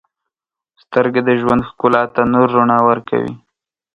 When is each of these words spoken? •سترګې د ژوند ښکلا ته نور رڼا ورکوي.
•سترګې 0.81 1.21
د 1.25 1.29
ژوند 1.41 1.61
ښکلا 1.69 2.03
ته 2.13 2.21
نور 2.33 2.47
رڼا 2.55 2.79
ورکوي. 2.89 3.33